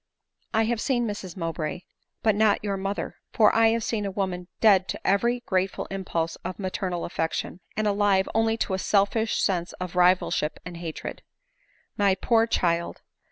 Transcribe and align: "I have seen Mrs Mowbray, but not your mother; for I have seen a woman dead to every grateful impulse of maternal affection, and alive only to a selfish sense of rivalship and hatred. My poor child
"I 0.55 0.63
have 0.63 0.81
seen 0.81 1.05
Mrs 1.05 1.37
Mowbray, 1.37 1.81
but 2.23 2.33
not 2.33 2.63
your 2.63 2.75
mother; 2.75 3.17
for 3.33 3.53
I 3.55 3.67
have 3.67 3.83
seen 3.83 4.03
a 4.03 4.09
woman 4.09 4.47
dead 4.59 4.87
to 4.87 5.07
every 5.07 5.41
grateful 5.41 5.85
impulse 5.91 6.37
of 6.37 6.57
maternal 6.57 7.05
affection, 7.05 7.59
and 7.77 7.85
alive 7.85 8.27
only 8.33 8.57
to 8.65 8.73
a 8.73 8.79
selfish 8.79 9.39
sense 9.39 9.73
of 9.73 9.95
rivalship 9.95 10.59
and 10.65 10.77
hatred. 10.77 11.21
My 11.97 12.15
poor 12.15 12.47
child 12.47 13.03